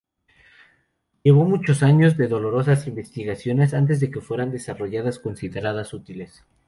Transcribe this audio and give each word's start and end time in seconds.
Llevó 1.21 1.45
muchos 1.45 1.83
años 1.83 2.17
de 2.17 2.27
dolorosas 2.27 2.87
investigaciones 2.87 3.75
antes 3.75 3.99
de 3.99 4.09
que 4.09 4.19
fueran 4.19 4.49
desarrollados 4.49 5.19
condensadores 5.19 5.93
útiles. 5.93 6.43